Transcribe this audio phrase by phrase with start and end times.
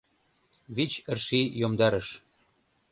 [0.75, 2.07] ВИЧ ЫРШИЙ ЙОМДАРЫШ